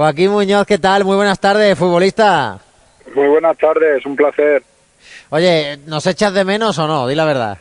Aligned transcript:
Joaquín 0.00 0.30
Muñoz, 0.30 0.66
¿qué 0.66 0.78
tal? 0.78 1.04
Muy 1.04 1.14
buenas 1.14 1.38
tardes, 1.38 1.78
futbolista. 1.78 2.58
Muy 3.14 3.28
buenas 3.28 3.58
tardes, 3.58 4.06
un 4.06 4.16
placer. 4.16 4.62
Oye, 5.28 5.76
¿nos 5.86 6.06
echas 6.06 6.32
de 6.32 6.42
menos 6.42 6.78
o 6.78 6.86
no? 6.86 7.06
Di 7.06 7.14
la 7.14 7.26
verdad. 7.26 7.58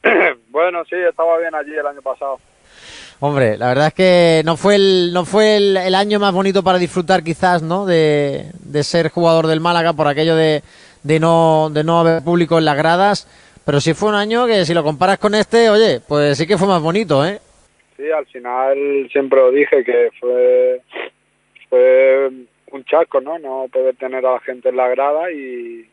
bueno, 0.50 0.84
sí, 0.84 0.94
estaba 0.94 1.36
bien 1.38 1.52
allí 1.52 1.76
el 1.76 1.84
año 1.84 2.00
pasado. 2.00 2.38
Hombre, 3.18 3.58
la 3.58 3.66
verdad 3.66 3.88
es 3.88 3.94
que 3.94 4.42
no 4.44 4.56
fue 4.56 4.76
el, 4.76 5.10
no 5.12 5.24
fue 5.24 5.56
el, 5.56 5.94
año 5.96 6.20
más 6.20 6.32
bonito 6.32 6.62
para 6.62 6.78
disfrutar 6.78 7.24
quizás, 7.24 7.60
¿no? 7.60 7.86
De, 7.86 8.44
ser 8.84 9.10
jugador 9.10 9.48
del 9.48 9.58
Málaga 9.58 9.92
por 9.92 10.06
aquello 10.06 10.36
de, 10.36 10.62
de, 11.02 11.18
no, 11.18 11.70
de 11.72 11.82
no 11.82 11.98
haber 11.98 12.22
público 12.22 12.56
en 12.56 12.66
las 12.66 12.76
gradas. 12.76 13.26
Pero 13.64 13.80
sí 13.80 13.94
fue 13.94 14.10
un 14.10 14.14
año 14.14 14.46
que 14.46 14.64
si 14.64 14.74
lo 14.74 14.84
comparas 14.84 15.18
con 15.18 15.34
este, 15.34 15.68
oye, 15.68 15.98
pues 16.06 16.38
sí 16.38 16.46
que 16.46 16.56
fue 16.56 16.68
más 16.68 16.82
bonito, 16.82 17.26
¿eh? 17.26 17.40
Sí, 17.96 18.08
al 18.12 18.26
final 18.26 19.08
siempre 19.10 19.40
lo 19.40 19.50
dije 19.50 19.82
que 19.82 20.10
fue, 20.20 20.80
fue 21.70 22.30
un 22.72 22.84
chasco, 22.84 23.20
¿no? 23.20 23.38
No 23.38 23.66
poder 23.72 23.96
tener 23.96 24.26
a 24.26 24.32
la 24.32 24.40
gente 24.40 24.68
en 24.68 24.76
la 24.76 24.88
grada 24.88 25.30
y 25.30 25.88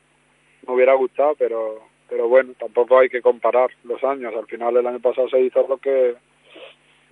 me 0.68 0.74
hubiera 0.74 0.94
gustado, 0.96 1.36
pero 1.36 1.80
pero 2.10 2.28
bueno, 2.30 2.54
tampoco 2.58 3.00
hay 3.00 3.10
que 3.10 3.22
comparar 3.22 3.70
los 3.84 4.02
años. 4.04 4.34
Al 4.38 4.46
final 4.46 4.78
el 4.78 4.88
año 4.88 5.00
pasado 5.00 5.30
se 5.30 5.42
hizo 5.42 5.66
lo 5.68 5.78
que 5.78 6.16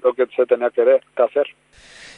lo 0.04 0.14
que 0.14 0.26
se 0.36 0.46
tenía 0.46 0.70
que, 0.70 0.82
hacer. 0.82 1.48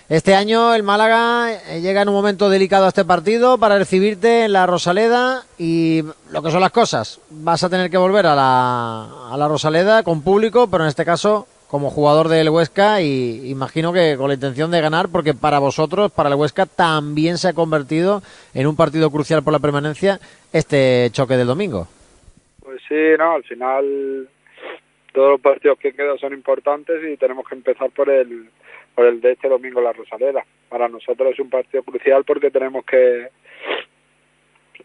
Este 0.09 0.35
año 0.35 0.73
el 0.73 0.83
Málaga 0.83 1.53
eh, 1.53 1.81
llega 1.81 2.01
en 2.01 2.09
un 2.09 2.15
momento 2.15 2.49
delicado 2.49 2.85
a 2.85 2.89
este 2.89 3.05
partido 3.05 3.57
para 3.57 3.77
recibirte 3.77 4.45
en 4.45 4.53
la 4.53 4.65
Rosaleda 4.65 5.43
y 5.57 6.01
lo 6.31 6.41
que 6.41 6.51
son 6.51 6.61
las 6.61 6.71
cosas. 6.71 7.21
Vas 7.29 7.63
a 7.63 7.69
tener 7.69 7.89
que 7.89 7.97
volver 7.97 8.25
a 8.25 8.35
la, 8.35 9.31
a 9.31 9.37
la 9.37 9.47
Rosaleda 9.47 10.03
con 10.03 10.21
público, 10.21 10.69
pero 10.69 10.83
en 10.83 10.89
este 10.89 11.05
caso 11.05 11.47
como 11.69 11.89
jugador 11.89 12.29
del 12.29 12.49
Huesca 12.49 13.01
y 13.01 13.49
imagino 13.49 13.91
que 13.91 14.15
con 14.17 14.29
la 14.29 14.35
intención 14.35 14.71
de 14.71 14.81
ganar 14.81 15.07
porque 15.11 15.33
para 15.33 15.59
vosotros, 15.59 16.11
para 16.11 16.29
el 16.29 16.35
Huesca 16.35 16.65
también 16.65 17.37
se 17.37 17.49
ha 17.49 17.53
convertido 17.53 18.21
en 18.53 18.67
un 18.67 18.75
partido 18.75 19.11
crucial 19.11 19.43
por 19.43 19.53
la 19.53 19.59
permanencia 19.59 20.19
este 20.53 21.09
choque 21.11 21.35
del 21.35 21.47
domingo. 21.47 21.87
Pues 22.61 22.81
sí, 22.87 22.95
no, 23.17 23.33
al 23.33 23.43
final 23.43 24.29
todos 25.13 25.31
los 25.31 25.41
partidos 25.41 25.79
que 25.79 25.93
quedan 25.93 26.17
son 26.19 26.33
importantes 26.33 27.01
y 27.11 27.17
tenemos 27.17 27.47
que 27.47 27.55
empezar 27.55 27.89
por 27.91 28.09
el 28.09 28.49
por 28.95 29.05
el 29.05 29.21
de 29.21 29.33
este 29.33 29.47
domingo 29.47 29.79
la 29.79 29.93
Rosaleda. 29.93 30.43
Para 30.69 30.87
nosotros 30.87 31.33
es 31.33 31.39
un 31.39 31.49
partido 31.49 31.83
crucial 31.83 32.23
porque 32.23 32.49
tenemos 32.49 32.83
que 32.85 33.29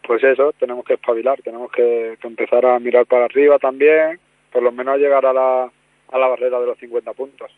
pues 0.07 0.23
eso, 0.25 0.53
tenemos 0.59 0.85
que 0.85 0.95
espabilar, 0.95 1.41
tenemos 1.43 1.71
que, 1.71 2.19
empezar 2.23 2.67
a 2.67 2.79
mirar 2.79 3.07
para 3.07 3.27
arriba 3.27 3.59
también, 3.59 4.19
por 4.51 4.63
lo 4.63 4.73
menos 4.73 4.99
llegar 4.99 5.25
a 5.27 5.33
la, 5.33 5.71
a 6.13 6.19
la 6.19 6.29
barrera 6.29 6.61
de 6.61 6.67
los 6.67 6.79
50 6.79 7.13
puntos. 7.15 7.51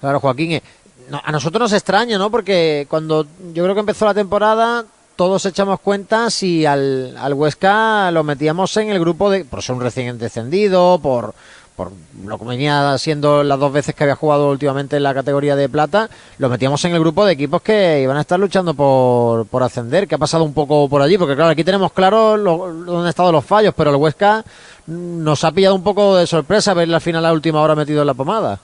Claro, 0.00 0.20
Joaquín, 0.20 0.52
eh, 0.52 0.62
a 1.10 1.32
nosotros 1.32 1.60
nos 1.60 1.72
extraña, 1.72 2.18
¿no? 2.18 2.30
Porque 2.30 2.86
cuando 2.88 3.26
yo 3.52 3.64
creo 3.64 3.74
que 3.74 3.80
empezó 3.80 4.04
la 4.04 4.14
temporada, 4.14 4.84
todos 5.16 5.46
echamos 5.46 5.80
cuenta 5.80 6.30
si 6.30 6.66
al, 6.66 7.16
al 7.16 7.34
Huesca 7.34 8.10
lo 8.10 8.22
metíamos 8.22 8.76
en 8.76 8.90
el 8.90 9.00
grupo 9.00 9.30
de, 9.30 9.44
por 9.44 9.62
ser 9.62 9.76
un 9.76 9.80
recién 9.80 10.18
descendido, 10.18 10.98
por, 11.02 11.34
por 11.76 11.90
lo 12.24 12.38
que 12.38 12.44
venía 12.44 12.96
siendo 12.98 13.44
las 13.44 13.58
dos 13.60 13.72
veces 13.72 13.94
que 13.94 14.04
había 14.04 14.16
jugado 14.16 14.50
últimamente 14.50 14.96
en 14.96 15.02
la 15.02 15.14
categoría 15.14 15.54
de 15.54 15.68
plata, 15.68 16.08
lo 16.38 16.48
metíamos 16.48 16.82
en 16.86 16.92
el 16.92 17.00
grupo 17.00 17.24
de 17.26 17.34
equipos 17.34 17.60
que 17.62 18.00
iban 18.02 18.16
a 18.16 18.22
estar 18.22 18.40
luchando 18.40 18.74
por, 18.74 19.46
por 19.46 19.62
ascender, 19.62 20.08
que 20.08 20.14
ha 20.14 20.18
pasado 20.18 20.44
un 20.44 20.54
poco 20.54 20.88
por 20.88 21.02
allí, 21.02 21.18
porque 21.18 21.36
claro, 21.36 21.50
aquí 21.50 21.64
tenemos 21.64 21.92
claro 21.92 22.38
dónde 22.38 23.02
han 23.02 23.08
estado 23.08 23.30
los 23.30 23.44
fallos, 23.44 23.74
pero 23.76 23.90
el 23.90 23.96
Huesca 23.96 24.42
nos 24.86 25.44
ha 25.44 25.52
pillado 25.52 25.74
un 25.74 25.84
poco 25.84 26.16
de 26.16 26.26
sorpresa 26.26 26.72
verle 26.72 26.94
al 26.94 27.00
final 27.00 27.24
a 27.24 27.28
la 27.28 27.34
última 27.34 27.60
hora 27.60 27.74
metido 27.74 28.00
en 28.00 28.06
la 28.06 28.14
pomada. 28.14 28.58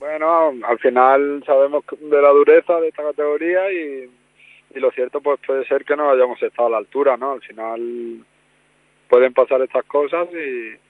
Bueno, 0.00 0.52
al 0.66 0.78
final 0.78 1.42
sabemos 1.46 1.84
de 2.00 2.22
la 2.22 2.30
dureza 2.30 2.80
de 2.80 2.88
esta 2.88 3.02
categoría 3.04 3.70
y, 3.70 4.10
y 4.74 4.80
lo 4.80 4.90
cierto 4.90 5.20
pues 5.20 5.38
puede 5.46 5.64
ser 5.66 5.84
que 5.84 5.94
no 5.94 6.10
hayamos 6.10 6.42
estado 6.42 6.68
a 6.68 6.72
la 6.72 6.78
altura, 6.78 7.16
¿no? 7.16 7.32
Al 7.32 7.42
final 7.42 8.24
pueden 9.08 9.32
pasar 9.34 9.60
estas 9.60 9.84
cosas 9.84 10.28
y 10.32 10.89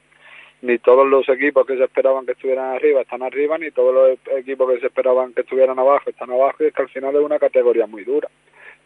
ni 0.62 0.78
todos 0.78 1.06
los 1.06 1.28
equipos 1.28 1.66
que 1.66 1.76
se 1.76 1.84
esperaban 1.84 2.26
que 2.26 2.32
estuvieran 2.32 2.75
arriba 2.75 3.00
están 3.00 3.22
arriba, 3.22 3.56
ni 3.59 3.71
todos 3.71 3.94
los 3.94 4.38
equipos 4.38 4.72
que 4.72 4.81
se 4.81 4.87
esperaban 4.87 5.32
que 5.32 5.41
estuvieran 5.43 5.78
abajo 5.78 6.10
están 6.10 6.31
abajo, 6.31 6.62
y 6.62 6.66
es 6.66 6.75
que 6.75 6.82
al 6.82 6.88
final 6.88 7.15
es 7.16 7.22
una 7.22 7.38
categoría 7.38 7.87
muy 7.87 8.04
dura, 8.04 8.28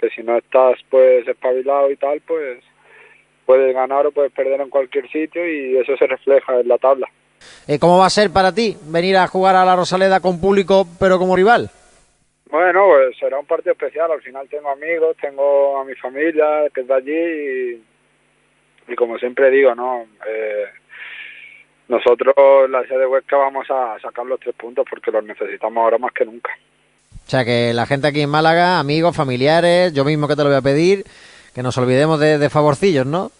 que 0.00 0.10
si 0.10 0.22
no 0.22 0.36
estás 0.36 0.78
pues 0.88 1.26
espabilado 1.26 1.90
y 1.90 1.96
tal, 1.96 2.20
pues 2.20 2.62
puedes 3.44 3.74
ganar 3.74 4.06
o 4.06 4.12
puedes 4.12 4.32
perder 4.32 4.60
en 4.60 4.70
cualquier 4.70 5.10
sitio 5.10 5.46
y 5.48 5.76
eso 5.76 5.96
se 5.96 6.06
refleja 6.06 6.60
en 6.60 6.68
la 6.68 6.78
tabla. 6.78 7.08
Eh, 7.66 7.78
¿Cómo 7.78 7.98
va 7.98 8.06
a 8.06 8.10
ser 8.10 8.30
para 8.30 8.54
ti 8.54 8.76
venir 8.86 9.16
a 9.16 9.26
jugar 9.26 9.56
a 9.56 9.64
la 9.64 9.76
Rosaleda 9.76 10.20
con 10.20 10.40
público 10.40 10.86
pero 10.98 11.18
como 11.18 11.36
rival? 11.36 11.70
Bueno, 12.50 12.86
pues 12.86 13.18
será 13.18 13.38
un 13.38 13.46
partido 13.46 13.72
especial, 13.72 14.12
al 14.12 14.22
final 14.22 14.48
tengo 14.48 14.70
amigos, 14.70 15.16
tengo 15.20 15.76
a 15.78 15.84
mi 15.84 15.94
familia 15.96 16.68
que 16.72 16.82
está 16.82 16.96
allí 16.96 17.12
y, 17.12 17.82
y 18.88 18.94
como 18.94 19.18
siempre 19.18 19.50
digo, 19.50 19.74
¿no? 19.74 20.06
Eh, 20.26 20.66
nosotros, 21.94 22.34
la 22.70 22.82
sede 22.86 23.00
de 23.00 23.06
Huesca, 23.06 23.36
vamos 23.36 23.66
a 23.70 23.98
sacar 24.00 24.26
los 24.26 24.40
tres 24.40 24.54
puntos 24.54 24.84
porque 24.88 25.10
los 25.10 25.24
necesitamos 25.24 25.82
ahora 25.82 25.98
más 25.98 26.12
que 26.12 26.24
nunca. 26.24 26.50
O 27.26 27.30
sea, 27.30 27.44
que 27.44 27.72
la 27.72 27.86
gente 27.86 28.08
aquí 28.08 28.20
en 28.20 28.30
Málaga, 28.30 28.78
amigos, 28.78 29.16
familiares, 29.16 29.92
yo 29.94 30.04
mismo 30.04 30.28
que 30.28 30.36
te 30.36 30.42
lo 30.42 30.48
voy 30.48 30.58
a 30.58 30.62
pedir, 30.62 31.04
que 31.54 31.62
nos 31.62 31.78
olvidemos 31.78 32.20
de, 32.20 32.50
favorcillos, 32.50 33.06
¿no? 33.06 33.30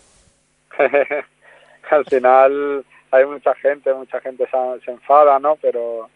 Al 1.90 2.04
final 2.06 2.84
hay 3.10 3.26
mucha 3.26 3.54
gente, 3.56 3.92
mucha 3.92 4.20
gente 4.20 4.46
se, 4.84 4.90
enfada, 4.90 5.38
¿no? 5.38 5.56
Pero 5.60 6.08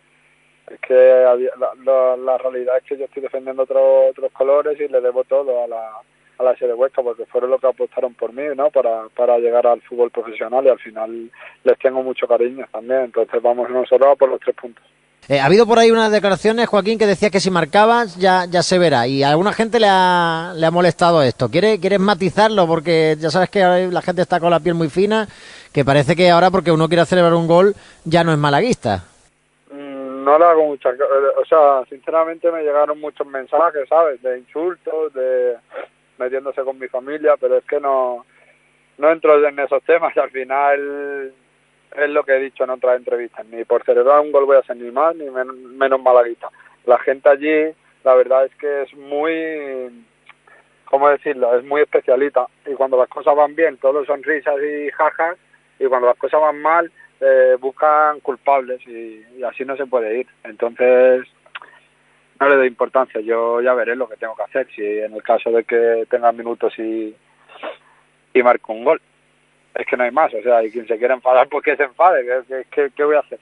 es 0.71 0.81
que 0.81 0.95
la, 0.95 2.17
la, 2.17 2.39
realidad 2.39 2.79
es 2.79 2.85
que 2.85 2.97
yo 2.97 3.05
estoy 3.05 3.23
defendiendo 3.23 3.65
otros 3.65 4.11
otros 4.11 4.33
colores 4.33 4.81
y 4.81 4.89
le 4.89 5.01
debo 5.01 5.25
todo 5.25 5.65
a 5.65 5.69
la, 5.69 5.91
a 6.39 6.45
la 6.45 6.55
de 6.55 6.75
Huesca 6.75 7.03
porque 7.03 7.27
fueron 7.27 7.51
los 7.51 7.61
que 7.61 7.67
apostaron 7.67 8.15
por 8.15 8.33
mí, 8.33 8.45
¿no? 8.57 8.71
Para, 8.71 9.09
para 9.15 9.39
llegar 9.39 9.67
al 9.67 9.81
fútbol 9.83 10.11
profesional 10.11 10.65
y 10.65 10.69
al 10.69 10.79
final 10.79 11.31
les 11.65 11.79
tengo 11.79 12.03
mucho 12.03 12.27
cariño 12.27 12.67
también. 12.71 13.05
Entonces 13.05 13.43
vamos 13.43 13.69
nosotros 13.71 14.13
a 14.13 14.17
por 14.17 14.31
los 14.31 14.41
tres 14.41 14.55
puntos. 14.55 14.85
Eh, 15.29 15.41
ha 15.41 15.45
habido 15.45 15.67
por 15.67 15.79
ahí 15.79 15.91
unas 15.91 16.11
declaraciones, 16.11 16.69
Joaquín, 16.69 16.99
que 16.99 17.07
decía 17.07 17.29
que 17.29 17.41
si 17.41 17.51
marcabas 17.51 18.17
ya, 18.17 18.47
ya 18.47 18.63
se 18.63 18.79
verá. 18.79 19.07
Y 19.07 19.23
a 19.23 19.31
alguna 19.31 19.53
gente 19.53 19.79
le 19.79 19.87
ha, 19.87 20.55
le 20.57 20.65
ha 20.65 20.71
molestado 20.71 21.23
esto. 21.23 21.51
¿Quieres, 21.51 21.79
¿Quieres 21.81 22.01
matizarlo? 22.01 22.67
Porque 22.67 23.15
ya 23.19 23.29
sabes 23.29 23.51
que 23.51 23.61
la 23.61 24.01
gente 24.01 24.23
está 24.23 24.41
con 24.41 24.51
la 24.51 24.61
piel 24.61 24.75
muy 24.75 24.89
fina, 24.89 25.29
que 25.71 25.85
parece 25.85 26.17
que 26.17 26.31
ahora 26.31 26.51
porque 26.51 26.73
uno 26.73 26.89
quiere 26.89 27.05
celebrar 27.05 27.35
un 27.35 27.47
gol 27.47 27.75
ya 28.05 28.25
no 28.25 28.33
es 28.33 28.39
malaguista. 28.39 29.05
Mm, 29.71 30.25
no 30.25 30.39
le 30.39 30.45
hago 30.47 30.65
muchas... 30.65 30.95
O 31.39 31.45
sea, 31.45 31.85
sinceramente 31.91 32.51
me 32.51 32.63
llegaron 32.63 32.99
muchos 32.99 33.27
mensajes, 33.27 33.87
¿sabes? 33.87 34.23
De 34.23 34.39
insultos, 34.39 35.13
de 35.13 35.57
metiéndose 36.19 36.63
con 36.63 36.79
mi 36.79 36.89
familia, 36.89 37.37
pero 37.39 37.57
es 37.57 37.65
que 37.65 37.81
no, 37.81 38.25
no 38.99 39.11
entro 39.11 39.47
en 39.47 39.59
esos 39.59 39.83
temas. 39.85 40.17
Al 40.17 40.31
final 40.31 41.33
es 41.97 42.11
lo 42.11 42.25
que 42.25 42.37
he 42.37 42.41
dicho 42.41 42.65
en 42.65 42.71
otras 42.71 42.97
entrevistas. 42.97 43.47
Ni 43.47 43.65
por 43.65 43.85
celebrar 43.85 44.21
un 44.21 44.33
gol 44.33 44.45
voy 44.45 44.57
a 44.57 44.63
ser 44.63 44.77
ni 44.77 44.91
más 44.91 45.15
ni 45.17 45.27
menos 45.31 46.03
malaguista. 46.03 46.49
La 46.85 46.99
gente 46.99 47.29
allí, 47.29 47.75
la 48.05 48.15
verdad 48.15 48.45
es 48.47 48.55
que 48.57 48.83
es 48.83 48.95
muy, 48.95 50.05
¿cómo 50.87 51.09
decirlo? 51.09 51.57
Es 51.57 51.65
muy 51.65 51.83
especialita. 51.83 52.47
Y 52.67 52.75
cuando 52.75 52.97
las 52.97 53.09
cosas 53.09 53.35
van 53.37 53.55
bien, 53.55 53.77
todos 53.79 54.07
son 54.07 54.23
risas 54.23 54.57
y 54.63 54.91
jajas. 54.91 55.37
Y 55.79 55.87
cuando 55.87 56.09
las 56.09 56.17
cosas 56.17 56.41
van 56.41 56.61
mal, 56.61 56.91
eh, 57.21 57.57
buscan 57.61 58.21
culpables 58.21 58.81
y, 58.87 59.25
y 59.37 59.43
así 59.45 59.65
no 59.65 59.77
se 59.77 59.87
puede 59.87 60.21
ir. 60.21 60.27
Entonces, 60.45 61.27
no 62.41 62.49
le 62.49 62.57
doy 62.57 62.69
importancia, 62.69 63.21
yo 63.21 63.61
ya 63.61 63.75
veré 63.75 63.97
lo 63.97 64.09
que 64.09 64.17
tengo 64.17 64.37
que 64.37 64.45
hacer, 64.45 64.69
si 64.75 64.83
en 64.83 65.15
el 65.15 65.23
caso 65.23 65.51
de 65.51 65.65
que 65.65 66.07
tenga 66.09 66.31
minutos 66.33 66.73
y, 66.79 67.15
y 68.35 68.43
marco 68.43 68.73
un 68.73 68.85
gol. 68.85 69.01
Es 69.75 69.87
que 69.87 69.97
no 69.97 70.05
hay 70.05 70.11
más, 70.11 70.33
o 70.35 70.43
sea, 70.43 70.63
y 70.65 70.71
quien 70.71 70.87
se 70.87 70.99
quiera 70.99 71.15
enfadar, 71.15 71.49
pues 71.51 71.65
que 71.65 71.77
se 71.77 71.85
enfade, 71.85 72.25
¿qué, 72.71 72.91
qué, 72.95 73.05
voy 73.05 73.17
a 73.17 73.21
hacer? 73.21 73.39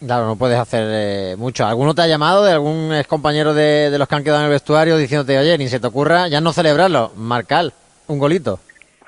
Claro, 0.00 0.26
no 0.26 0.36
puedes 0.36 0.58
hacer 0.58 0.84
eh, 0.86 1.36
mucho. 1.36 1.66
¿Alguno 1.66 1.94
te 1.94 2.02
ha 2.02 2.06
llamado 2.06 2.44
de 2.44 2.52
algún 2.52 2.94
ex 2.94 3.08
compañero 3.08 3.52
de, 3.52 3.90
de, 3.90 3.98
los 3.98 4.06
que 4.06 4.14
han 4.14 4.22
quedado 4.22 4.40
en 4.40 4.46
el 4.46 4.52
vestuario 4.52 4.96
diciéndote, 4.96 5.38
oye, 5.38 5.58
ni 5.58 5.66
se 5.66 5.80
te 5.80 5.86
ocurra 5.88 6.28
ya 6.28 6.40
no 6.40 6.52
celebrarlo, 6.52 7.10
marcar 7.16 7.64
un 8.06 8.18
golito? 8.18 8.60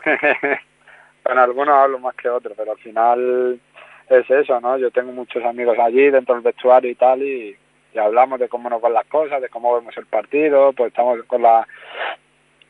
Con 1.23 1.39
algunos 1.39 1.75
hablo 1.75 2.01
más 2.01 2.17
que 2.17 2.29
otros, 2.29 2.55
pero 2.57 2.73
al 2.73 2.79
final 2.79 3.61
es 4.09 4.29
eso, 4.29 4.61
¿no? 4.61 4.77
Yo 4.79 4.91
tengo 4.91 5.13
muchos 5.13 5.45
amigos 5.45 5.79
allí 5.79 6.11
dentro 6.11 6.35
del 6.35 6.43
vestuario 6.43 6.91
y 6.91 6.95
tal, 6.97 7.23
y 7.23 7.57
y 7.93 7.99
hablamos 7.99 8.39
de 8.39 8.49
cómo 8.49 8.71
nos 8.71 8.81
van 8.81 8.95
las 8.95 9.07
cosas, 9.07 9.41
de 9.41 9.49
cómo 9.49 9.75
vemos 9.75 9.97
el 9.97 10.07
partido, 10.07 10.73
pues 10.73 10.89
estamos 10.89 11.23
con 11.27 11.43
la 11.43 11.67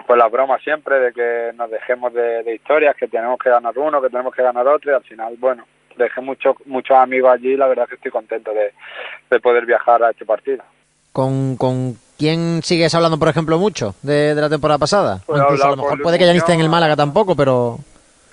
con 0.07 0.19
la 0.19 0.29
broma 0.29 0.59
siempre 0.59 0.99
de 0.99 1.13
que 1.13 1.53
nos 1.57 1.71
dejemos 1.71 2.13
de, 2.13 2.55
historias, 2.55 2.97
que 2.97 3.07
tenemos 3.07 3.39
que 3.39 3.51
ganar 3.51 3.79
uno, 3.79 4.01
que 4.03 4.09
tenemos 4.09 4.35
que 4.35 4.43
ganar 4.43 4.67
otro 4.67 4.91
y 4.91 4.95
al 4.95 5.05
final, 5.05 5.37
bueno, 5.39 5.65
dejé 5.97 6.21
muchos 6.21 6.57
muchos 6.67 6.97
amigos 6.97 7.31
allí 7.31 7.53
y 7.53 7.57
la 7.57 7.69
verdad 7.69 7.85
es 7.85 7.91
que 7.91 7.95
estoy 7.97 8.11
contento 8.11 8.53
de, 8.53 8.73
de 9.31 9.41
poder 9.41 9.67
viajar 9.67 10.03
a 10.03 10.11
este 10.11 10.25
partido. 10.25 10.65
¿Con, 11.13 11.57
¿Con 11.57 11.97
quién 12.19 12.63
sigues 12.63 12.95
hablando, 12.95 13.19
por 13.19 13.29
ejemplo, 13.29 13.59
mucho 13.59 13.95
de, 14.03 14.35
de 14.35 14.41
la 14.41 14.49
temporada 14.49 14.79
pasada? 14.79 15.21
Pues 15.27 15.41
incluso 15.43 15.67
a 15.67 15.71
lo 15.71 15.77
mejor 15.77 16.03
puede 16.03 16.19
que 16.19 16.27
ya 16.27 16.33
no 16.33 16.39
esté 16.39 16.55
en 16.55 16.61
el 16.61 16.69
Málaga 16.69 16.97
tampoco, 16.97 17.35
pero... 17.37 17.79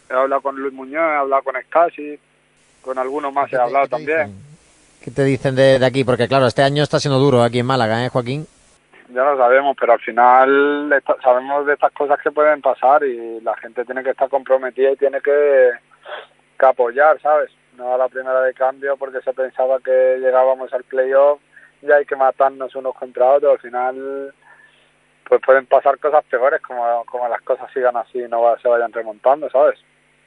He 0.10 0.14
hablado 0.14 0.42
con 0.42 0.56
Luis 0.56 0.74
Muñoz, 0.74 1.02
he 1.02 1.18
hablado 1.18 1.44
con 1.44 1.58
Escasi, 1.58 2.18
con 2.82 2.98
algunos 2.98 3.34
más 3.34 3.52
he 3.52 3.58
hablado 3.58 3.88
también. 3.88 4.47
¿Qué 5.04 5.12
te 5.12 5.24
dicen 5.24 5.56
de, 5.56 5.84
aquí? 5.86 6.04
Porque 6.04 6.28
claro, 6.28 6.48
este 6.48 6.64
año 6.64 6.84
está 6.84 7.00
siendo 7.00 7.20
duro 7.20 7.42
aquí 7.42 7.60
en 7.60 7.66
Málaga, 7.66 8.06
¿eh, 8.06 8.10
Joaquín? 8.10 8.46
ya 9.10 9.24
lo 9.24 9.38
sabemos, 9.38 9.76
pero 9.80 9.94
al 9.94 10.00
final 10.00 11.02
sabemos 11.24 11.66
de 11.66 11.74
estas 11.74 11.94
cosas 11.94 12.20
que 12.22 12.32
pueden 12.32 12.62
pasar 12.62 13.04
y 13.04 13.40
la 13.42 13.56
gente 13.58 13.86
tiene 13.86 14.04
que 14.04 14.10
estar 14.10 14.30
comprometida 14.30 14.92
y 14.92 14.98
tiene 14.98 15.22
que, 15.22 15.72
que 16.60 16.66
apoyar, 16.66 17.20
¿sabes? 17.22 17.50
No 17.78 17.94
a 17.94 17.98
la 17.98 18.10
primera 18.10 18.42
de 18.42 18.54
cambio 18.54 18.98
porque 18.98 19.22
se 19.22 19.34
pensaba 19.34 19.80
que 19.80 20.18
llegábamos 20.20 20.74
al 20.74 20.84
playoff 20.84 21.40
y 21.82 21.92
hay 21.92 22.06
que 22.06 22.16
matarnos 22.16 22.76
unos 22.76 22.96
contra 22.96 23.32
otros. 23.32 23.54
Al 23.54 23.60
final 23.60 24.34
pues 25.28 25.42
pueden 25.46 25.66
pasar 25.66 26.00
cosas 26.00 26.24
peores 26.26 26.62
como, 26.62 27.04
como 27.06 27.28
las 27.28 27.42
cosas 27.42 27.72
sigan 27.74 27.98
así 27.98 28.20
y 28.20 28.28
no 28.28 28.56
se 28.62 28.68
vayan 28.68 28.92
remontando, 28.92 29.50
¿sabes? 29.50 29.80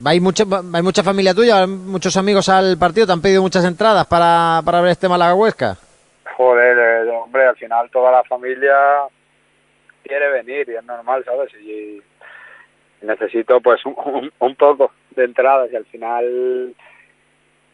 ¿Hay 0.05 0.19
mucha, 0.19 0.45
¿Hay 0.73 0.83
mucha 0.83 1.03
familia 1.03 1.35
tuya, 1.35 1.67
muchos 1.67 2.17
amigos 2.17 2.49
al 2.49 2.79
partido? 2.79 3.07
¿Te 3.07 3.13
han 3.13 3.21
pedido 3.21 3.43
muchas 3.43 3.65
entradas 3.67 4.07
para, 4.07 4.63
para 4.65 4.81
ver 4.81 4.93
este 4.93 5.09
Málaga-Huesca? 5.09 5.77
Joder, 6.37 6.79
eh, 6.79 7.11
hombre, 7.11 7.47
al 7.47 7.57
final 7.57 7.91
toda 7.91 8.11
la 8.11 8.25
familia 8.25 8.75
quiere 10.03 10.31
venir 10.31 10.69
y 10.71 10.77
es 10.77 10.85
normal, 10.85 11.23
¿sabes? 11.25 11.53
Y 11.61 12.01
necesito 13.03 13.61
pues 13.61 13.85
un, 13.85 14.33
un, 14.39 14.55
poco 14.57 14.91
de 15.11 15.25
entradas 15.25 15.71
y 15.71 15.77
al 15.77 15.85
final 15.85 16.75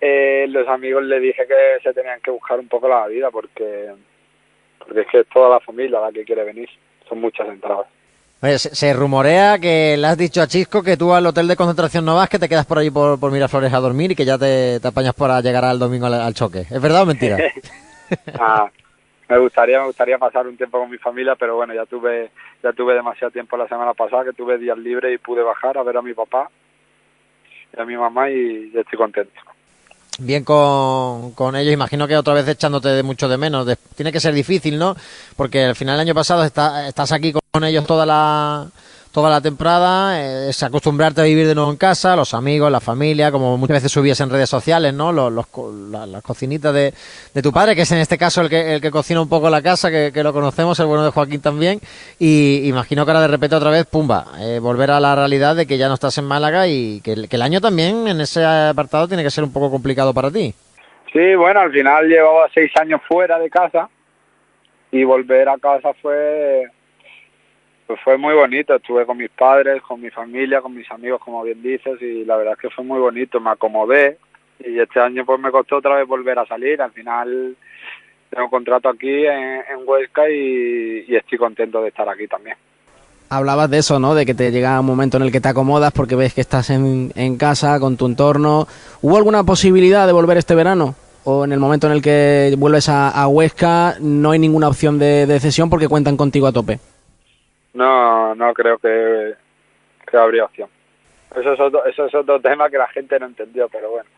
eh, 0.00 0.46
los 0.48 0.66
amigos 0.66 1.04
le 1.04 1.20
dije 1.20 1.46
que 1.46 1.80
se 1.82 1.94
tenían 1.94 2.20
que 2.20 2.32
buscar 2.32 2.58
un 2.58 2.68
poco 2.68 2.88
la 2.88 3.06
vida 3.06 3.30
porque 3.30 3.92
porque 4.78 5.00
es 5.00 5.06
que 5.08 5.20
es 5.20 5.26
toda 5.28 5.48
la 5.48 5.60
familia 5.60 6.00
la 6.00 6.12
que 6.12 6.24
quiere 6.24 6.44
venir, 6.44 6.68
son 7.08 7.20
muchas 7.20 7.48
entradas. 7.48 7.86
Se, 8.40 8.92
rumorea 8.92 9.58
que 9.58 9.96
le 9.96 10.06
has 10.06 10.18
dicho 10.18 10.42
a 10.42 10.46
Chisco 10.46 10.82
que 10.82 10.96
tú 10.96 11.12
al 11.12 11.26
hotel 11.26 11.48
de 11.48 11.56
concentración 11.56 12.04
no 12.04 12.14
vas, 12.14 12.28
que 12.28 12.38
te 12.38 12.48
quedas 12.48 12.66
por 12.66 12.78
allí 12.78 12.90
por, 12.90 13.18
por 13.18 13.32
Miraflores 13.32 13.72
a 13.72 13.80
dormir 13.80 14.12
y 14.12 14.14
que 14.14 14.24
ya 14.24 14.38
te, 14.38 14.78
te 14.80 14.88
apañas 14.88 15.14
para 15.14 15.40
llegar 15.40 15.64
al 15.64 15.78
domingo 15.78 16.06
al 16.06 16.34
choque. 16.34 16.60
¿Es 16.70 16.80
verdad 16.80 17.02
o 17.02 17.06
mentira? 17.06 17.38
Ah, 18.38 18.70
me 19.28 19.38
gustaría 19.38 19.80
me 19.80 19.86
gustaría 19.86 20.18
pasar 20.18 20.46
un 20.46 20.56
tiempo 20.56 20.78
con 20.78 20.90
mi 20.90 20.98
familia 20.98 21.34
pero 21.34 21.56
bueno 21.56 21.74
ya 21.74 21.84
tuve 21.86 22.30
ya 22.62 22.72
tuve 22.72 22.94
demasiado 22.94 23.32
tiempo 23.32 23.56
la 23.56 23.66
semana 23.68 23.94
pasada 23.94 24.24
que 24.24 24.32
tuve 24.32 24.58
días 24.58 24.78
libres 24.78 25.14
y 25.14 25.18
pude 25.18 25.42
bajar 25.42 25.76
a 25.76 25.82
ver 25.82 25.96
a 25.96 26.02
mi 26.02 26.14
papá 26.14 26.48
y 27.76 27.80
a 27.80 27.84
mi 27.84 27.96
mamá 27.96 28.30
y 28.30 28.70
estoy 28.74 28.96
contento 28.96 29.40
bien 30.20 30.44
con, 30.44 31.32
con 31.32 31.56
ellos 31.56 31.72
imagino 31.72 32.06
que 32.06 32.16
otra 32.16 32.34
vez 32.34 32.46
echándote 32.46 32.90
de 32.90 33.02
mucho 33.02 33.28
de 33.28 33.36
menos 33.36 33.66
tiene 33.96 34.12
que 34.12 34.20
ser 34.20 34.32
difícil 34.32 34.78
no 34.78 34.94
porque 35.36 35.64
al 35.64 35.74
final 35.74 35.96
del 35.96 36.06
año 36.06 36.14
pasado 36.14 36.44
está, 36.44 36.86
estás 36.86 37.10
aquí 37.10 37.32
con 37.32 37.40
ellos 37.64 37.86
toda 37.86 38.06
la 38.06 38.66
toda 39.16 39.30
la 39.30 39.40
temporada, 39.40 40.20
eh, 40.20 40.50
es 40.50 40.62
acostumbrarte 40.62 41.22
a 41.22 41.24
vivir 41.24 41.46
de 41.46 41.54
nuevo 41.54 41.70
en 41.70 41.78
casa, 41.78 42.14
los 42.14 42.34
amigos, 42.34 42.70
la 42.70 42.80
familia, 42.80 43.32
como 43.32 43.56
muchas 43.56 43.76
veces 43.76 43.90
subías 43.90 44.20
en 44.20 44.28
redes 44.28 44.50
sociales, 44.50 44.92
¿no? 44.92 45.10
Los, 45.10 45.32
las 45.90 46.22
cocinitas 46.22 46.74
de, 46.74 46.92
de, 47.32 47.42
tu 47.42 47.50
padre, 47.50 47.74
que 47.74 47.80
es 47.80 47.92
en 47.92 47.98
este 47.98 48.18
caso 48.18 48.42
el 48.42 48.50
que, 48.50 48.74
el 48.74 48.82
que 48.82 48.90
cocina 48.90 49.22
un 49.22 49.28
poco 49.30 49.48
la 49.48 49.62
casa, 49.62 49.90
que, 49.90 50.22
lo 50.22 50.34
conocemos, 50.34 50.78
el 50.80 50.86
bueno 50.86 51.02
de 51.02 51.12
Joaquín 51.12 51.40
también, 51.40 51.80
y 52.18 52.68
imagino 52.68 53.06
que 53.06 53.12
ahora 53.12 53.22
de 53.22 53.28
repente 53.28 53.56
otra 53.56 53.70
vez, 53.70 53.86
pumba, 53.86 54.26
eh, 54.38 54.58
volver 54.58 54.90
a 54.90 55.00
la 55.00 55.14
realidad 55.14 55.56
de 55.56 55.66
que 55.66 55.78
ya 55.78 55.88
no 55.88 55.94
estás 55.94 56.18
en 56.18 56.26
Málaga 56.26 56.68
y 56.68 57.00
que, 57.00 57.26
que 57.26 57.36
el 57.36 57.42
año 57.42 57.62
también 57.62 58.06
en 58.08 58.20
ese 58.20 58.44
apartado 58.44 59.08
tiene 59.08 59.22
que 59.22 59.30
ser 59.30 59.44
un 59.44 59.52
poco 59.54 59.70
complicado 59.70 60.12
para 60.12 60.30
ti. 60.30 60.52
Sí, 61.10 61.34
bueno, 61.36 61.60
al 61.60 61.72
final 61.72 62.06
llevaba 62.06 62.50
seis 62.52 62.70
años 62.78 63.00
fuera 63.08 63.38
de 63.38 63.48
casa 63.48 63.88
y 64.90 65.04
volver 65.04 65.48
a 65.48 65.56
casa 65.56 65.94
fue 66.02 66.66
pues 67.86 68.00
fue 68.02 68.18
muy 68.18 68.34
bonito, 68.34 68.74
estuve 68.74 69.06
con 69.06 69.16
mis 69.16 69.30
padres, 69.30 69.80
con 69.82 70.00
mi 70.00 70.10
familia, 70.10 70.60
con 70.60 70.74
mis 70.74 70.90
amigos, 70.90 71.20
como 71.20 71.42
bien 71.42 71.62
dices, 71.62 72.00
y 72.02 72.24
la 72.24 72.36
verdad 72.36 72.54
es 72.54 72.60
que 72.60 72.70
fue 72.70 72.84
muy 72.84 72.98
bonito, 72.98 73.40
me 73.40 73.50
acomodé 73.50 74.18
y 74.58 74.78
este 74.78 75.00
año 75.00 75.24
pues 75.24 75.38
me 75.38 75.50
costó 75.50 75.76
otra 75.76 75.96
vez 75.96 76.08
volver 76.08 76.38
a 76.38 76.46
salir, 76.46 76.80
al 76.82 76.90
final 76.92 77.56
tengo 78.30 78.50
contrato 78.50 78.88
aquí 78.88 79.26
en, 79.26 79.86
Huesca 79.86 80.28
y, 80.28 81.14
estoy 81.14 81.38
contento 81.38 81.80
de 81.80 81.88
estar 81.88 82.08
aquí 82.08 82.26
también. 82.26 82.56
Hablabas 83.28 83.70
de 83.70 83.78
eso, 83.78 83.98
¿no? 83.98 84.14
De 84.14 84.26
que 84.26 84.34
te 84.34 84.50
llega 84.50 84.78
un 84.80 84.86
momento 84.86 85.16
en 85.16 85.24
el 85.24 85.32
que 85.32 85.40
te 85.40 85.48
acomodas 85.48 85.92
porque 85.92 86.16
ves 86.16 86.34
que 86.34 86.40
estás 86.40 86.70
en, 86.70 87.12
en 87.16 87.36
casa, 87.38 87.78
con 87.80 87.96
tu 87.96 88.06
entorno. 88.06 88.66
¿Hubo 89.02 89.16
alguna 89.16 89.42
posibilidad 89.44 90.06
de 90.06 90.12
volver 90.12 90.36
este 90.36 90.54
verano? 90.54 90.94
¿O 91.24 91.44
en 91.44 91.52
el 91.52 91.58
momento 91.58 91.88
en 91.88 91.92
el 91.92 92.02
que 92.02 92.54
vuelves 92.56 92.88
a, 92.88 93.26
Huesca 93.26 93.96
no 94.00 94.30
hay 94.30 94.38
ninguna 94.38 94.68
opción 94.68 94.98
de, 94.98 95.26
de 95.26 95.40
cesión 95.40 95.70
porque 95.70 95.88
cuentan 95.88 96.16
contigo 96.16 96.46
a 96.46 96.52
tope? 96.52 96.78
No, 97.76 98.34
no 98.34 98.52
creo 98.54 98.78
que, 98.78 99.34
que 100.10 100.16
habría 100.16 100.44
opción. 100.44 100.68
Eso 101.34 101.52
es, 101.52 101.60
otro, 101.60 101.84
eso 101.84 102.06
es 102.06 102.14
otro 102.14 102.40
tema 102.40 102.70
que 102.70 102.78
la 102.78 102.88
gente 102.88 103.18
no 103.18 103.26
entendió, 103.26 103.68
pero 103.68 103.90
bueno, 103.90 104.08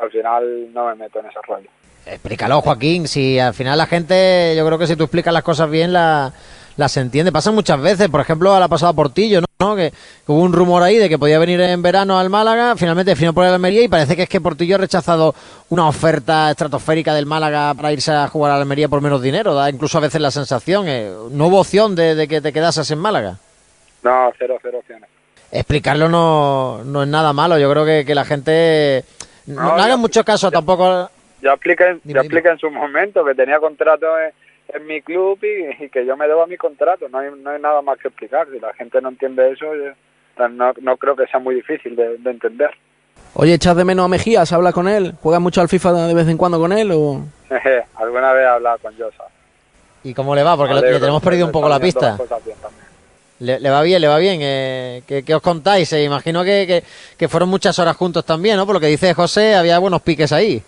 al 0.00 0.10
final 0.10 0.72
no 0.72 0.86
me 0.86 0.94
meto 0.94 1.20
en 1.20 1.26
ese 1.26 1.38
rollo. 1.46 1.68
Explícalo, 2.06 2.60
Joaquín, 2.60 3.08
si 3.08 3.38
al 3.38 3.54
final 3.54 3.78
la 3.78 3.86
gente, 3.86 4.54
yo 4.56 4.66
creo 4.66 4.78
que 4.78 4.86
si 4.86 4.94
tú 4.94 5.04
explicas 5.04 5.32
las 5.32 5.42
cosas 5.42 5.70
bien, 5.70 5.92
la, 5.92 6.32
las 6.76 6.96
entiende. 6.96 7.32
Pasa 7.32 7.50
muchas 7.50 7.80
veces, 7.80 8.08
por 8.08 8.20
ejemplo, 8.20 8.54
a 8.54 8.60
la 8.60 8.68
pasada 8.68 8.92
Portillo, 8.92 9.40
¿no? 9.60 9.76
Que, 9.76 9.92
hubo 10.26 10.40
un 10.40 10.52
rumor 10.52 10.82
ahí 10.82 10.96
de 10.96 11.08
que 11.08 11.18
podía 11.18 11.38
venir 11.38 11.60
en 11.60 11.82
verano 11.82 12.18
al 12.18 12.30
Málaga, 12.30 12.74
finalmente 12.76 13.12
definió 13.12 13.32
por 13.32 13.44
el 13.44 13.52
Almería 13.52 13.82
y 13.82 13.88
parece 13.88 14.16
que 14.16 14.22
es 14.22 14.28
que 14.28 14.40
Portillo 14.40 14.76
ha 14.76 14.78
rechazado 14.78 15.34
una 15.70 15.88
oferta 15.88 16.50
estratosférica 16.50 17.14
del 17.14 17.26
Málaga 17.26 17.74
para 17.74 17.92
irse 17.92 18.12
a 18.12 18.28
jugar 18.28 18.52
a 18.52 18.56
Almería 18.56 18.88
por 18.88 19.00
menos 19.00 19.22
dinero. 19.22 19.54
Da 19.54 19.70
incluso 19.70 19.98
a 19.98 20.02
veces 20.02 20.20
la 20.20 20.30
sensación, 20.30 20.86
eh, 20.88 21.10
no 21.30 21.46
hubo 21.46 21.60
opción 21.60 21.94
de, 21.94 22.26
que 22.28 22.40
te 22.40 22.52
quedases 22.52 22.90
en 22.90 22.98
Málaga. 22.98 23.36
No, 24.02 24.32
cero, 24.38 24.58
cero 24.60 24.78
opciones. 24.78 25.08
Explicarlo 25.50 26.08
no, 26.08 26.82
no 26.84 27.02
es 27.04 27.08
nada 27.08 27.32
malo, 27.32 27.58
yo 27.58 27.70
creo 27.70 27.84
que, 27.84 28.14
la 28.14 28.24
gente 28.24 29.04
no, 29.46 29.60
haga 29.60 29.96
mucho 29.96 30.24
caso 30.24 30.50
tampoco. 30.50 31.08
Ya 31.40 31.52
expliqué, 31.52 31.98
ya 32.04 32.20
expliqué 32.20 32.48
en 32.48 32.58
su 32.58 32.70
momento 32.70 33.24
que 33.24 33.34
tenía 33.34 33.60
contrato 33.60 34.06
en 34.18 34.32
en 34.74 34.86
mi 34.86 35.00
club 35.00 35.38
y, 35.42 35.88
que 35.88 36.04
yo 36.04 36.16
me 36.16 36.26
debo 36.26 36.42
a 36.42 36.46
mi 36.46 36.56
contrato. 36.56 37.08
No 37.08 37.18
hay, 37.18 37.30
no 37.36 37.50
hay 37.50 37.60
nada 37.60 37.80
más 37.82 37.98
que 37.98 38.08
explicar. 38.08 38.48
Si 38.52 38.58
la 38.58 38.72
gente 38.74 39.00
no 39.00 39.08
entiende 39.08 39.52
eso, 39.52 39.66
no, 40.50 40.72
no 40.80 40.96
creo 40.96 41.16
que 41.16 41.26
sea 41.26 41.40
muy 41.40 41.54
difícil 41.54 41.96
de, 41.96 42.18
entender. 42.24 42.70
Oye, 43.34 43.54
¿echas 43.54 43.76
de 43.76 43.84
menos 43.84 44.04
a 44.04 44.08
Mejías? 44.08 44.52
¿Habla 44.52 44.72
con 44.72 44.88
él? 44.88 45.14
¿Juegas 45.22 45.40
mucho 45.40 45.60
al 45.60 45.68
FIFA 45.68 46.06
de 46.06 46.14
vez 46.14 46.28
en 46.28 46.36
cuando 46.36 46.58
con 46.58 46.72
él? 46.72 46.90
O... 46.92 47.22
Alguna 47.96 48.32
vez 48.32 48.44
he 48.44 48.48
hablado 48.48 48.78
con 48.78 48.96
Josa. 48.96 49.24
¿Y 50.02 50.12
cómo 50.12 50.34
le 50.34 50.42
va? 50.42 50.56
Porque 50.56 50.74
le 50.74 51.00
tenemos 51.00 51.22
perdido 51.22 51.46
un 51.46 51.52
poco 51.52 51.68
la 51.68 51.80
pista. 51.80 52.18
Le, 53.40 53.70
va 53.70 53.82
bien, 53.82 54.00
le 54.00 54.08
va 54.08 54.18
bien. 54.18 54.40
Eh, 54.42 55.02
¿qué, 55.06 55.34
os 55.34 55.42
contáis? 55.42 55.92
Eh, 55.92 56.04
imagino 56.04 56.44
que, 56.44 56.66
que, 56.66 56.84
que, 57.16 57.28
fueron 57.28 57.48
muchas 57.48 57.78
horas 57.78 57.96
juntos 57.96 58.24
también, 58.24 58.56
¿no? 58.56 58.64
Por 58.66 58.76
lo 58.76 58.80
que 58.80 58.86
dice 58.86 59.12
José, 59.12 59.54
había 59.54 59.78
buenos 59.78 60.02
piques 60.02 60.32
ahí. 60.32 60.62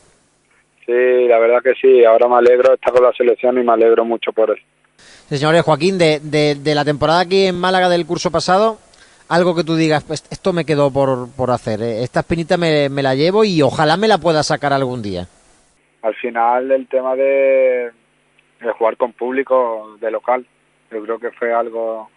Sí, 0.86 1.26
la 1.28 1.38
verdad 1.38 1.62
que 1.62 1.74
sí. 1.74 2.04
Ahora 2.04 2.28
me 2.28 2.36
alegro, 2.36 2.74
está 2.74 2.92
con 2.92 3.02
la 3.02 3.12
selección 3.12 3.58
y 3.58 3.64
me 3.64 3.72
alegro 3.72 4.04
mucho 4.04 4.32
por 4.32 4.50
eso. 4.50 4.62
Sí, 5.28 5.36
señores, 5.38 5.62
Joaquín, 5.62 5.98
de, 5.98 6.20
de, 6.20 6.74
la 6.74 6.84
temporada 6.84 7.20
aquí 7.20 7.46
en 7.46 7.58
Málaga 7.58 7.88
del 7.88 8.06
curso 8.06 8.30
pasado, 8.30 8.78
algo 9.28 9.56
que 9.56 9.64
tú 9.64 9.74
digas, 9.74 10.04
pues 10.04 10.24
esto 10.30 10.52
me 10.52 10.64
quedó 10.64 10.92
por, 10.92 11.28
por 11.34 11.50
hacer, 11.50 11.82
eh, 11.82 12.04
esta 12.04 12.20
espinita 12.20 12.56
me, 12.56 12.88
me, 12.88 13.02
la 13.02 13.16
llevo 13.16 13.42
y 13.42 13.60
ojalá 13.60 13.96
me 13.96 14.06
la 14.06 14.18
pueda 14.18 14.44
sacar 14.44 14.72
algún 14.72 15.02
día. 15.02 15.26
Al 16.02 16.14
final 16.14 16.70
el 16.70 16.86
tema 16.86 17.16
de, 17.16 17.90
de 18.60 18.72
jugar 18.78 18.96
con 18.96 19.12
público 19.14 19.96
de 20.00 20.12
local, 20.12 20.46
yo 20.92 21.02
creo 21.02 21.18
que 21.18 21.32
fue 21.32 21.52
algo... 21.52 22.08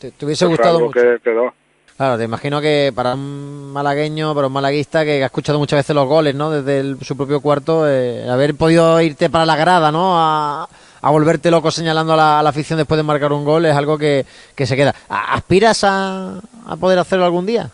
¿Te, 0.00 0.12
hubiese 0.24 0.46
gustado 0.46 0.80
mucho? 0.80 1.00
que 1.00 1.18
quedó. 1.22 1.54
Claro, 1.98 2.16
te 2.16 2.22
imagino 2.22 2.60
que 2.60 2.92
para 2.94 3.14
un 3.14 3.72
malagueño, 3.72 4.32
para 4.32 4.46
un 4.46 4.52
malaguista 4.52 5.04
que 5.04 5.20
ha 5.20 5.26
escuchado 5.26 5.58
muchas 5.58 5.80
veces 5.80 5.96
los 5.96 6.06
goles, 6.06 6.32
¿no? 6.32 6.48
Desde 6.48 6.94
su 7.04 7.16
propio 7.16 7.40
cuarto, 7.40 7.88
eh, 7.88 8.24
haber 8.30 8.54
podido 8.54 9.00
irte 9.00 9.28
para 9.28 9.44
la 9.44 9.56
grada, 9.56 9.90
¿no? 9.90 10.12
A, 10.16 10.68
volverte 11.02 11.50
loco 11.50 11.72
señalando 11.72 12.12
a 12.12 12.16
la, 12.16 12.48
afición 12.48 12.76
después 12.76 12.98
de 12.98 13.02
marcar 13.02 13.32
un 13.32 13.44
gol 13.44 13.66
es 13.66 13.74
algo 13.74 13.98
que, 13.98 14.24
se 14.56 14.76
queda. 14.76 14.94
¿Aspiras 15.08 15.82
a, 15.82 16.40
poder 16.78 17.00
hacerlo 17.00 17.24
algún 17.24 17.46
día? 17.46 17.68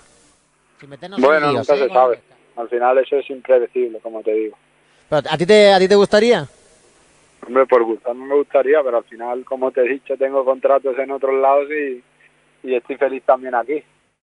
bueno, 1.19 1.53
nunca 1.53 1.77
se 1.77 1.89
sabe. 1.91 2.21
Al 2.57 2.69
final 2.71 2.97
eso 2.97 3.17
es 3.17 3.29
impredecible, 3.29 3.99
como 4.01 4.23
te 4.23 4.33
digo. 4.33 4.57
¿A 5.11 5.37
ti 5.37 5.45
te, 5.45 5.71
a 5.71 5.79
ti 5.79 5.87
te 5.87 5.97
gustaría? 5.97 6.49
Hombre, 7.47 7.67
por 7.67 7.85
gusto, 7.85 8.15
no 8.15 8.25
me 8.25 8.37
gustaría, 8.37 8.83
pero 8.83 8.97
al 8.97 9.05
final, 9.05 9.45
como 9.45 9.71
te 9.71 9.83
he 9.83 9.89
dicho, 9.89 10.17
tengo 10.17 10.47
contratos 10.47 10.99
en 10.99 11.11
otros 11.11 11.35
lados 11.35 11.69
y, 11.71 12.03
y 12.67 12.75
estoy 12.75 12.97
feliz 12.97 13.23
también 13.27 13.55
aquí. 13.55 13.85